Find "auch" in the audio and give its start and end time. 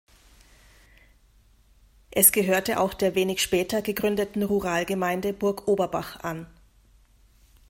2.79-2.95